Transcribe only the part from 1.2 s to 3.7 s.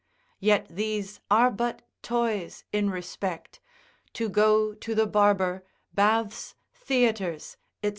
are but toys in respect,